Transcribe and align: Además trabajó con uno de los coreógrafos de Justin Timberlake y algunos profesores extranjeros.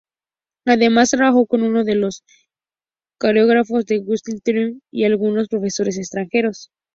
Además 0.65 1.11
trabajó 1.11 1.45
con 1.45 1.61
uno 1.61 1.83
de 1.83 1.93
los 1.93 2.23
coreógrafos 3.19 3.85
de 3.85 4.01
Justin 4.03 4.39
Timberlake 4.39 4.79
y 4.91 5.03
algunos 5.03 5.47
profesores 5.47 5.99
extranjeros. 5.99 6.71